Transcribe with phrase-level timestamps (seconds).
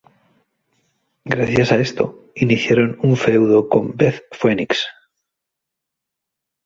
[1.25, 4.87] Gracias a esto, iniciaron un feudo con Beth Phoenix.